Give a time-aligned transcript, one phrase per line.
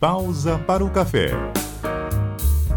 [0.00, 1.30] Pausa para o café.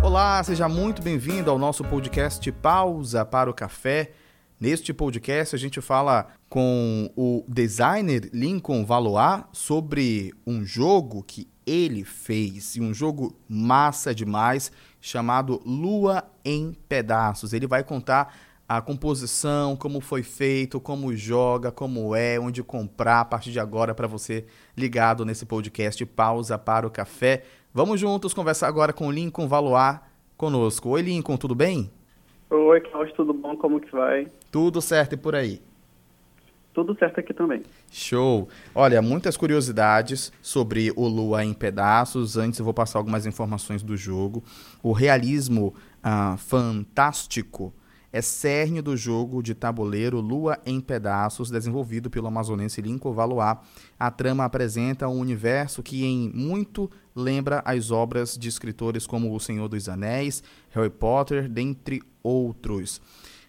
[0.01, 4.13] Olá, seja muito bem-vindo ao nosso podcast Pausa para o Café.
[4.59, 12.04] Neste podcast, a gente fala com o designer Lincoln Valois sobre um jogo que ele
[12.04, 17.53] fez, e um jogo massa demais, chamado Lua em Pedaços.
[17.53, 18.35] Ele vai contar
[18.73, 23.93] a composição, como foi feito, como joga, como é, onde comprar a partir de agora
[23.93, 24.45] para você
[24.77, 27.43] ligado nesse podcast Pausa para o Café.
[27.73, 29.99] Vamos juntos conversar agora com Lincoln Valois
[30.38, 30.88] conosco.
[30.88, 31.91] Oi, Lincoln, tudo bem?
[32.49, 33.57] Oi, Cláudio, tudo bom?
[33.57, 34.27] Como que vai?
[34.49, 35.62] Tudo certo e por aí?
[36.73, 37.63] Tudo certo aqui também.
[37.91, 38.48] Show!
[38.73, 42.38] Olha, muitas curiosidades sobre o Lua em Pedaços.
[42.38, 44.41] Antes eu vou passar algumas informações do jogo.
[44.81, 47.73] O realismo ah, fantástico
[48.13, 53.57] é cerne do jogo de tabuleiro Lua em Pedaços, desenvolvido pelo amazonense Lincoln Valois.
[53.97, 59.40] A trama apresenta um universo que em muito lembra as obras de escritores como O
[59.40, 63.01] Senhor dos Anéis, Harry Potter, dentre outros.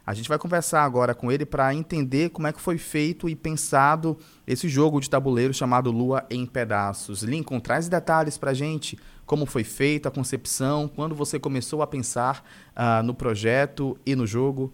[0.04, 3.36] A gente vai conversar agora com ele para entender como é que foi feito e
[3.36, 7.22] pensado esse jogo de tabuleiro chamado Lua em Pedaços.
[7.22, 11.86] Lincoln, traz detalhes para a gente, como foi feita a concepção, quando você começou a
[11.86, 12.44] pensar
[12.76, 14.72] uh, no projeto e no jogo.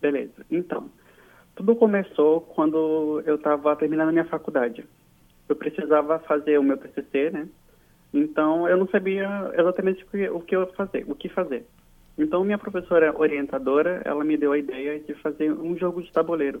[0.00, 0.90] Beleza, então,
[1.54, 4.84] tudo começou quando eu estava terminando a minha faculdade.
[5.48, 7.48] Eu precisava fazer o meu TCC, né?
[8.12, 11.64] Então eu não sabia exatamente o que eu fazer, o que fazer.
[12.18, 16.60] Então, minha professora orientadora, ela me deu a ideia de fazer um jogo de tabuleiro,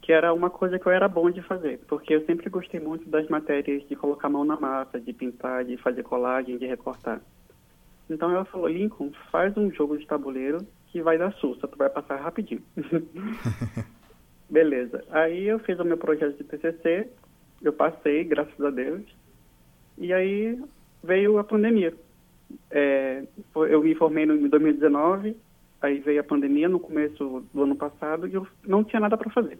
[0.00, 3.06] que era uma coisa que eu era bom de fazer, porque eu sempre gostei muito
[3.06, 7.20] das matérias de colocar a mão na massa, de pintar, de fazer colagem, de recortar.
[8.08, 11.90] Então ela falou, Lincoln, faz um jogo de tabuleiro que vai dar susto, tu vai
[11.90, 12.62] passar rapidinho.
[14.48, 15.04] Beleza.
[15.10, 17.10] Aí eu fiz o meu projeto de TCC,
[17.60, 19.02] eu passei, graças a Deus,
[19.98, 20.58] e aí
[21.04, 21.92] veio a pandemia.
[22.70, 23.22] É,
[23.54, 25.36] eu me formei em 2019,
[25.80, 29.30] aí veio a pandemia no começo do ano passado e eu não tinha nada para
[29.30, 29.58] fazer.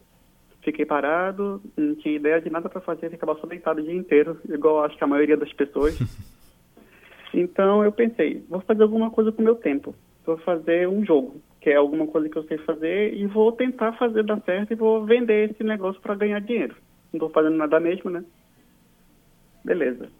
[0.62, 4.38] Fiquei parado, não tinha ideia de nada para fazer, ficava só deitado o dia inteiro,
[4.48, 5.98] igual acho que a maioria das pessoas.
[7.32, 9.94] então eu pensei, vou fazer alguma coisa com o meu tempo.
[10.26, 13.92] Vou fazer um jogo, que é alguma coisa que eu sei fazer, e vou tentar
[13.92, 16.74] fazer dar certo e vou vender esse negócio para ganhar dinheiro.
[17.12, 18.22] Não estou fazendo nada mesmo, né?
[19.64, 20.10] Beleza.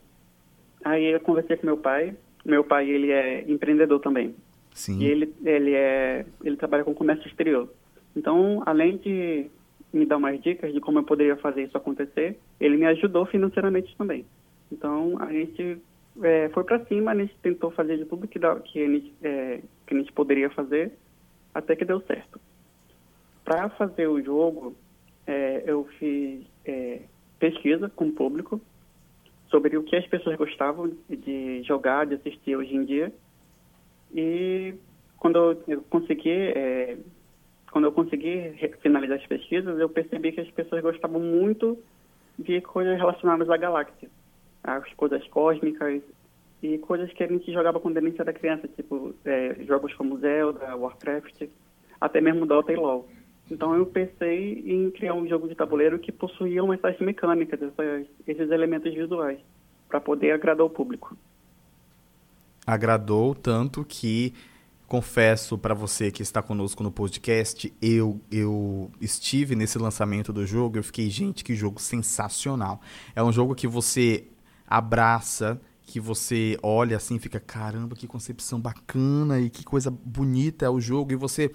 [0.85, 2.17] Aí eu conversei com meu pai,
[2.51, 4.35] meu pai, ele é empreendedor também.
[4.73, 5.01] Sim.
[5.01, 7.69] E ele, ele, é, ele trabalha com comércio exterior.
[8.17, 9.47] Então, além de
[9.93, 13.97] me dar umas dicas de como eu poderia fazer isso acontecer, ele me ajudou financeiramente
[13.97, 14.25] também.
[14.71, 15.81] Então, a gente
[16.23, 19.15] é, foi para cima, a gente tentou fazer de tudo que, dá, que, a gente,
[19.23, 20.93] é, que a gente poderia fazer,
[21.55, 22.41] até que deu certo.
[23.45, 24.77] Para fazer o jogo,
[25.27, 27.01] é, eu fiz é,
[27.39, 28.61] pesquisa com o público,
[29.51, 33.13] sobre o que as pessoas gostavam de jogar, de assistir hoje em dia.
[34.15, 34.75] E
[35.19, 36.97] quando eu consegui, é,
[37.71, 41.79] quando eu consegui finalizar as pesquisas, eu percebi que as pessoas gostavam muito
[42.39, 44.09] de coisas relacionadas à galáxia,
[44.63, 46.03] as coisas cósmicas
[46.63, 50.19] e coisas que a gente jogava quando a gente era criança, tipo é, jogos como
[50.19, 51.49] Zelda, Warcraft,
[52.01, 53.09] até mesmo Dota e LoL.
[53.51, 58.51] Então eu pensei em criar um jogo de tabuleiro que possuía essas mecânicas, essas, esses
[58.51, 59.39] elementos visuais,
[59.89, 61.17] para poder agradar o público.
[62.67, 64.35] Agradou tanto que
[64.87, 70.79] confesso para você que está conosco no podcast, eu eu estive nesse lançamento do jogo,
[70.79, 72.81] eu fiquei, gente, que jogo sensacional.
[73.15, 74.27] É um jogo que você
[74.67, 80.71] abraça, que você olha assim, fica, caramba, que concepção bacana e que coisa bonita é
[80.71, 81.51] o jogo e você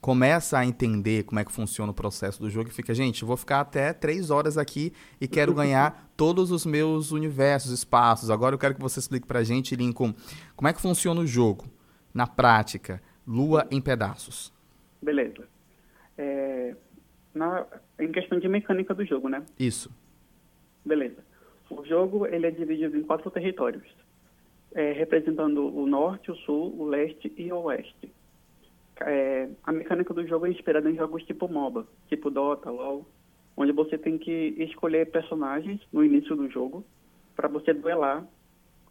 [0.00, 3.36] começa a entender como é que funciona o processo do jogo e fica, gente, vou
[3.36, 8.30] ficar até três horas aqui e quero ganhar todos os meus universos, espaços.
[8.30, 10.14] Agora eu quero que você explique pra gente, Lincoln,
[10.54, 11.66] como é que funciona o jogo,
[12.14, 14.52] na prática, Lua em pedaços.
[15.02, 15.46] Beleza.
[16.16, 16.74] É,
[17.34, 17.66] na,
[17.98, 19.44] em questão de mecânica do jogo, né?
[19.58, 19.90] Isso.
[20.84, 21.22] Beleza.
[21.68, 23.84] O jogo ele é dividido em quatro territórios,
[24.74, 28.10] é, representando o norte, o sul, o leste e o oeste
[29.00, 33.06] é, a mecânica do jogo é inspirada em jogos tipo MOBA, tipo Dota, LoL,
[33.56, 36.84] onde você tem que escolher personagens no início do jogo
[37.34, 38.26] para você duelar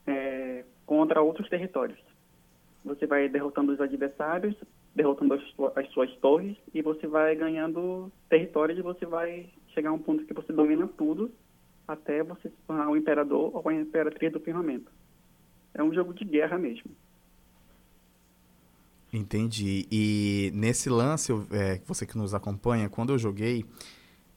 [0.06, 2.00] é, contra outros territórios.
[2.84, 4.56] Você vai derrotando os adversários,
[4.96, 5.42] derrotando as,
[5.76, 10.26] as suas torres e você vai ganhando territórios e você vai chegar a um ponto
[10.26, 11.32] que você domina tudo
[11.88, 14.92] até você se tornar o imperador ou a imperatriz do firmamento.
[15.74, 16.92] É um jogo de guerra mesmo.
[19.12, 19.88] Entendi.
[19.92, 23.66] E nesse lance, é, você que nos acompanha, quando eu joguei,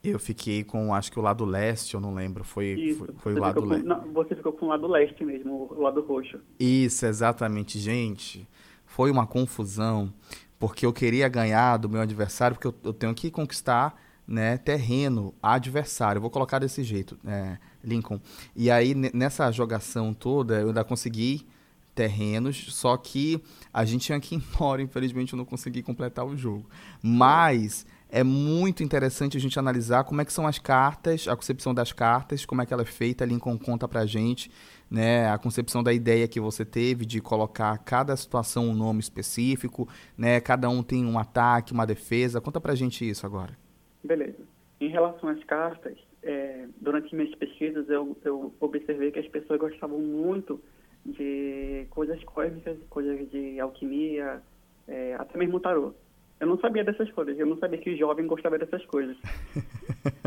[0.02, 2.42] Eu fiquei com, acho que o lado leste, eu não lembro.
[2.42, 3.86] Foi, Isso, foi, foi o lado leste.
[4.14, 6.38] Você ficou com o lado leste mesmo, o lado roxo.
[6.58, 7.78] Isso, exatamente.
[7.78, 8.48] Gente,
[8.86, 10.10] foi uma confusão,
[10.58, 13.94] porque eu queria ganhar do meu adversário, porque eu, eu tenho que conquistar
[14.26, 16.18] né, terreno adversário.
[16.18, 18.18] Eu vou colocar desse jeito, é, Lincoln.
[18.56, 21.46] E aí, nessa jogação toda, eu ainda consegui
[21.94, 23.42] terrenos, só que
[23.72, 26.68] a gente tinha que ir embora, infelizmente eu não consegui completar o jogo.
[27.02, 31.72] Mas é muito interessante a gente analisar como é que são as cartas, a concepção
[31.72, 34.50] das cartas, como é que ela é feita, Lincoln conta pra gente,
[34.90, 39.88] né, a concepção da ideia que você teve de colocar cada situação um nome específico,
[40.18, 43.56] né, cada um tem um ataque, uma defesa, conta pra gente isso agora.
[44.02, 44.42] Beleza.
[44.80, 49.98] Em relação às cartas, é, durante minhas pesquisas eu, eu observei que as pessoas gostavam
[49.98, 50.60] muito
[51.04, 54.42] de coisas cósmicas, coisas de alquimia,
[54.86, 55.94] é, até mesmo tarô.
[56.38, 59.16] Eu não sabia dessas coisas, eu não sabia que o jovem gostava dessas coisas.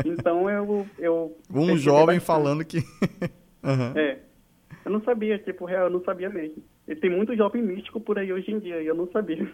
[0.04, 0.86] Então eu.
[0.98, 2.24] eu um jovem bastante.
[2.24, 2.78] falando que.
[3.64, 3.96] uhum.
[3.96, 4.20] É.
[4.84, 6.62] Eu não sabia, tipo, real, eu não sabia mesmo.
[6.86, 9.50] E tem muito jovem místico por aí hoje em dia, e eu não sabia.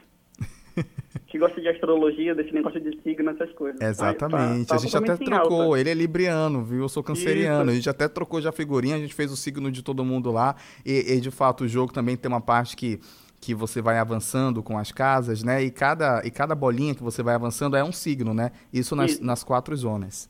[1.30, 3.80] Que gosta de astrologia, desse negócio de signo, essas coisas.
[3.80, 4.66] Exatamente.
[4.66, 5.62] Tá, tá a gente até trocou.
[5.62, 5.80] Alta.
[5.80, 6.80] Ele é libriano, viu?
[6.80, 7.66] Eu sou canceriano.
[7.66, 7.70] Isso.
[7.70, 10.56] A gente até trocou já figurinha, a gente fez o signo de todo mundo lá.
[10.84, 12.98] E, e, de fato, o jogo também tem uma parte que,
[13.40, 15.62] que você vai avançando com as casas, né?
[15.62, 18.50] E cada, e cada bolinha que você vai avançando é um signo, né?
[18.72, 19.24] Isso nas, Isso.
[19.24, 20.28] nas quatro zonas.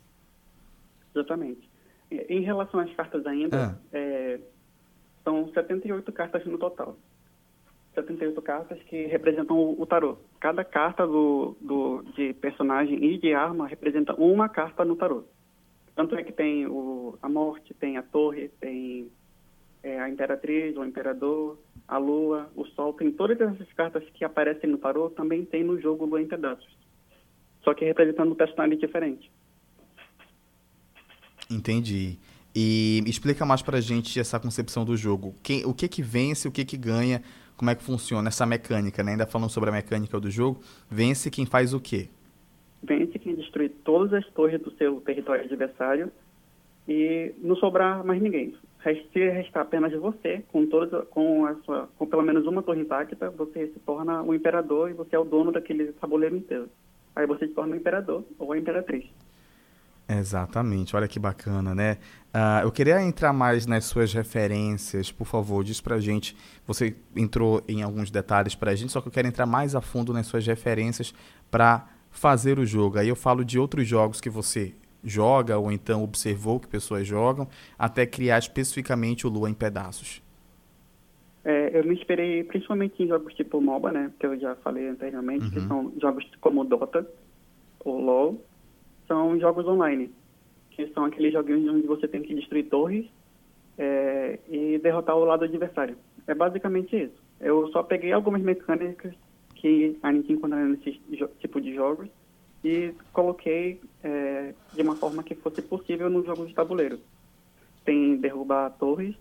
[1.14, 1.67] Exatamente.
[2.11, 3.97] Em relação às cartas ainda, ah.
[3.97, 4.38] é,
[5.25, 6.94] são 78 cartas no total.
[7.95, 10.17] 78 cartas que representam o, o tarô.
[10.39, 15.25] Cada carta do, do, de personagem e de arma representa uma carta no tarô.
[15.95, 19.11] Tanto é que tem o, a morte, tem a torre, tem
[19.83, 22.93] é, a imperatriz, o imperador, a lua, o sol.
[22.93, 26.29] Tem todas essas cartas que aparecem no tarô, também tem no jogo Lua em.
[27.63, 29.31] Só que representando um personagem diferente.
[31.51, 32.19] Entendi.
[32.55, 35.35] E explica mais pra gente essa concepção do jogo.
[35.43, 37.23] Quem, o que que vence, o que que ganha,
[37.61, 39.12] como é que funciona essa mecânica, né?
[39.12, 42.09] Ainda falando sobre a mecânica do jogo, vence quem faz o quê?
[42.83, 46.11] Vence quem destrói todas as torres do seu território adversário
[46.89, 48.57] e não sobrar mais ninguém.
[48.83, 53.29] Se restar apenas você, com, todas, com, a sua, com pelo menos uma torre intacta,
[53.29, 56.67] você se torna o imperador e você é o dono daquele tabuleiro inteiro.
[57.15, 59.05] Aí você se torna o imperador ou a imperatriz.
[60.19, 61.99] Exatamente, olha que bacana, né?
[62.35, 66.37] Uh, eu queria entrar mais nas suas referências, por favor, diz pra gente.
[66.67, 70.12] Você entrou em alguns detalhes pra gente, só que eu quero entrar mais a fundo
[70.12, 71.15] nas suas referências
[71.49, 72.99] para fazer o jogo.
[72.99, 74.75] Aí eu falo de outros jogos que você
[75.05, 77.47] joga ou então observou que pessoas jogam,
[77.79, 80.21] até criar especificamente o Lua em pedaços.
[81.45, 84.11] É, eu me inspirei principalmente em jogos tipo MOBA, né?
[84.19, 85.51] Que eu já falei anteriormente, uhum.
[85.51, 87.07] que são jogos como Dota
[87.85, 88.50] ou LoL
[89.11, 90.09] são jogos online,
[90.71, 93.07] que são aqueles joguinhos onde você tem que destruir torres
[93.77, 95.97] é, e derrotar o lado adversário.
[96.29, 97.21] É basicamente isso.
[97.41, 99.12] Eu só peguei algumas mecânicas
[99.57, 101.01] que a gente encontra nesse
[101.41, 102.09] tipo de jogos
[102.62, 107.01] e coloquei é, de uma forma que fosse possível no jogo de tabuleiro.
[107.85, 109.17] Tem derrubar torres,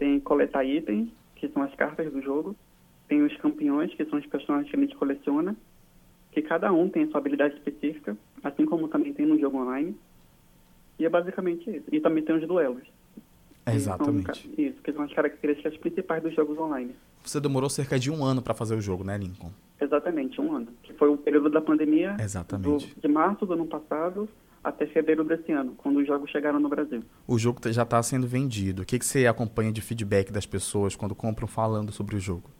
[0.00, 2.56] tem coletar itens, que são as cartas do jogo,
[3.06, 5.56] tem os campeões, que são os personagens que a gente coleciona,
[6.40, 9.96] que cada um tem sua habilidade específica, assim como também tem no jogo online.
[10.98, 11.84] E é basicamente isso.
[11.90, 12.82] E também tem os duelos.
[13.66, 14.42] exatamente.
[14.42, 16.94] São, isso, que são as características principais dos jogos online.
[17.24, 19.50] Você demorou cerca de um ano para fazer o jogo, né, Lincoln?
[19.80, 20.68] Exatamente, um ano.
[20.82, 22.16] Que foi o período da pandemia.
[22.20, 22.94] Exatamente.
[22.94, 24.28] Do, de março do ano passado
[24.62, 27.02] até fevereiro desse ano, quando os jogos chegaram no Brasil.
[27.26, 28.82] O jogo já está sendo vendido.
[28.82, 32.50] O que, que você acompanha de feedback das pessoas quando compram falando sobre o jogo?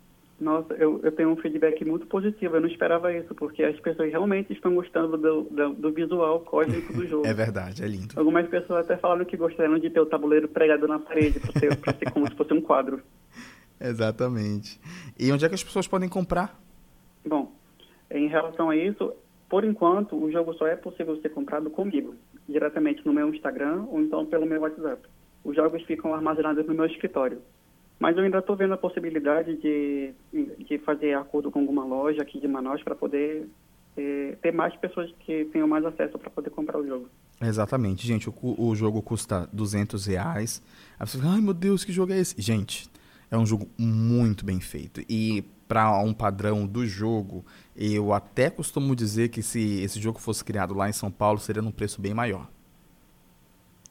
[0.40, 2.56] Nossa, eu, eu tenho um feedback muito positivo.
[2.56, 6.92] Eu não esperava isso, porque as pessoas realmente estão gostando do, do, do visual cósmico
[6.92, 7.26] do jogo.
[7.26, 8.14] é verdade, é lindo.
[8.16, 11.72] Algumas pessoas até falaram que gostariam de ter o tabuleiro pregado na parede, para ser,
[11.74, 13.02] ser como se fosse um quadro.
[13.80, 14.80] Exatamente.
[15.18, 16.60] E onde é que as pessoas podem comprar?
[17.26, 17.52] Bom,
[18.10, 19.12] em relação a isso,
[19.48, 22.14] por enquanto, o jogo só é possível ser comprado comigo,
[22.48, 25.02] diretamente no meu Instagram ou então pelo meu WhatsApp.
[25.44, 27.40] Os jogos ficam armazenados no meu escritório.
[27.98, 32.38] Mas eu ainda estou vendo a possibilidade de, de fazer acordo com alguma loja aqui
[32.40, 33.48] de Manaus para poder
[33.96, 37.08] é, ter mais pessoas que tenham mais acesso para poder comprar o jogo.
[37.40, 38.28] Exatamente, gente.
[38.28, 38.34] O,
[38.68, 40.62] o jogo custa 200 reais.
[40.98, 42.40] Aí você fala, ai meu Deus, que jogo é esse?
[42.40, 42.88] Gente,
[43.30, 45.02] é um jogo muito bem feito.
[45.08, 47.44] E para um padrão do jogo,
[47.76, 51.60] eu até costumo dizer que se esse jogo fosse criado lá em São Paulo, seria
[51.60, 52.48] num preço bem maior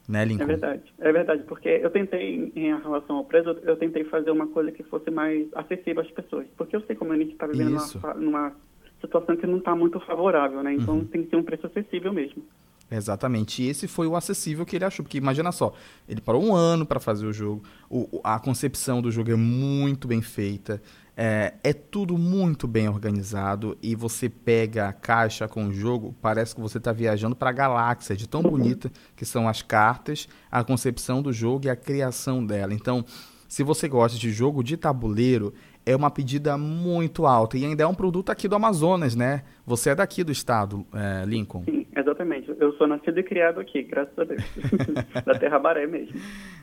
[0.08, 0.44] né, Lincoln?
[0.44, 4.48] É verdade, é verdade, porque eu tentei, em relação ao preço, eu tentei fazer uma
[4.48, 7.72] coisa que fosse mais acessível às pessoas, porque eu sei como a gente está vivendo
[7.72, 8.56] numa, numa,
[9.02, 11.06] situação que não está muito favorável, né, então uhum.
[11.06, 12.44] tem que ser um preço acessível mesmo.
[12.89, 13.62] Exatamente.
[13.62, 15.03] E esse foi o acessível que ele achou.
[15.03, 15.74] Porque imagina só,
[16.08, 17.63] ele parou um ano para fazer o jogo.
[17.89, 20.82] O, a concepção do jogo é muito bem feita.
[21.20, 26.53] É, é, tudo muito bem organizado e você pega a caixa com o jogo, parece
[26.53, 30.63] que você está viajando para a galáxia, de tão bonita que são as cartas, a
[30.63, 32.72] concepção do jogo e a criação dela.
[32.72, 33.03] Então,
[33.50, 37.88] se você gosta de jogo de tabuleiro, é uma pedida muito alta e ainda é
[37.88, 39.41] um produto aqui do Amazonas, né?
[39.65, 41.63] Você é daqui do estado, é, Lincoln.
[41.98, 42.54] Exatamente.
[42.60, 44.44] Eu sou nascido e criado aqui, graças a Deus.
[45.25, 46.13] da terra Baré mesmo.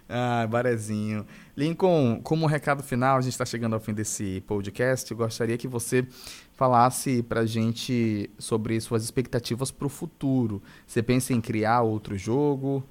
[0.08, 1.26] Ah, Barezinho.
[1.56, 5.10] Lincoln, como recado final, a gente está chegando ao fim desse podcast.
[5.10, 6.06] Eu gostaria que você
[6.52, 10.62] falasse para a gente sobre suas expectativas para o futuro.
[10.86, 12.84] Você pensa em criar outro jogo?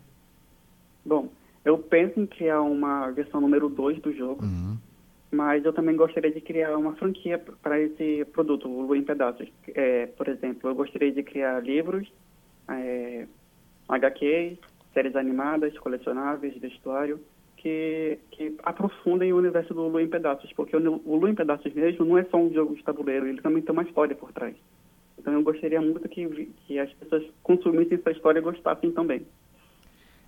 [1.06, 1.30] Bom,
[1.64, 4.44] eu penso em criar uma versão número 2 do jogo.
[4.44, 4.78] Uhum
[5.34, 9.52] mas eu também gostaria de criar uma franquia para esse produto, o Lu em Pedaços.
[9.70, 12.08] É, por exemplo, eu gostaria de criar livros
[12.70, 13.28] é,
[13.90, 14.58] HQs,
[14.94, 17.20] séries animadas, colecionáveis, vestuário,
[17.58, 21.74] que, que aprofundem o universo do Lu em Pedaços, porque o, o Lu em Pedaços
[21.74, 24.56] mesmo não é só um jogo de tabuleiro, ele também tem uma história por trás.
[25.18, 29.26] Então eu gostaria muito que, que as pessoas consumissem essa história e gostassem também.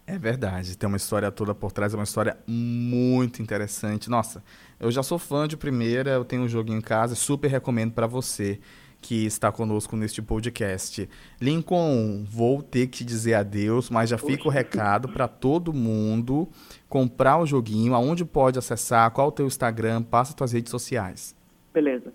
[0.07, 4.09] É verdade, tem uma história toda por trás, é uma história muito interessante.
[4.09, 4.43] Nossa,
[4.79, 8.05] eu já sou fã de primeira, eu tenho um joguinho em casa, super recomendo para
[8.05, 8.59] você
[9.05, 11.07] que está conosco neste podcast.
[11.39, 16.47] Lincoln, vou ter que dizer adeus, mas já fica o recado para todo mundo
[16.89, 21.37] comprar o joguinho, aonde pode acessar, qual o teu Instagram, passa tuas redes sociais.
[21.71, 22.11] Beleza.